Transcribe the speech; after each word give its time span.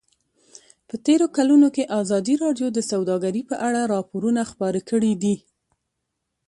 په 0.87 0.95
تېرو 1.05 1.25
کلونو 1.37 1.67
کې 1.75 1.91
ازادي 1.99 2.35
راډیو 2.43 2.67
د 2.73 2.79
سوداګري 2.91 3.41
په 3.49 3.55
اړه 3.67 3.81
راپورونه 3.93 4.41
خپاره 4.51 4.79
کړي 4.89 5.13
دي. 5.23 5.35